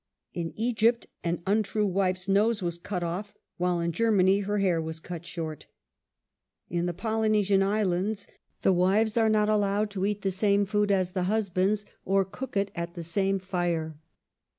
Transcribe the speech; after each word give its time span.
In 0.33 0.51
Egypt 0.55 1.05
an 1.23 1.43
untrue 1.45 1.85
wife's 1.85 2.27
nose 2.27 2.63
was 2.63 2.79
cut 2.79 3.03
off, 3.03 3.35
while 3.57 3.79
in 3.79 3.91
Germany 3.91 4.39
her 4.39 4.57
hair 4.57 4.81
was 4.81 4.99
cut 4.99 5.27
short. 5.27 5.67
In 6.71 6.87
the 6.87 6.93
Polynesian 6.95 7.61
Islands 7.61 8.25
the 8.63 8.73
wives 8.73 9.15
are 9.15 9.29
not 9.29 9.47
allowed 9.47 9.91
to 9.91 10.07
eat 10.07 10.23
the 10.23 10.31
same 10.31 10.65
food 10.65 10.91
as 10.91 11.11
the 11.11 11.25
husbands, 11.29 11.85
or 12.03 12.25
cook 12.25 12.57
it 12.57 12.71
at 12.73 12.95
the 12.95 13.03
same 13.03 13.37
fire. 13.37 13.95